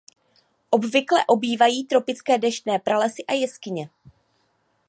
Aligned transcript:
Obvykle 0.69 1.25
obývají 1.27 1.83
tropické 1.83 2.37
deštné 2.37 2.79
pralesy 2.79 3.25
a 3.25 3.33
jeskyně. 3.33 3.89